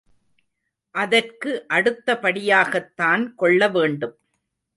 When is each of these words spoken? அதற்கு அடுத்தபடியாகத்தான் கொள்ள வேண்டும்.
அதற்கு 0.95 1.65
அடுத்தபடியாகத்தான் 1.69 3.35
கொள்ள 3.35 3.67
வேண்டும். 3.67 4.15